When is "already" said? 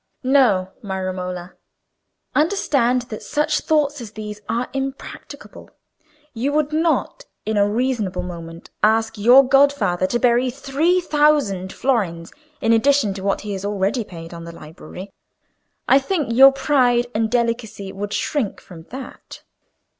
13.63-14.03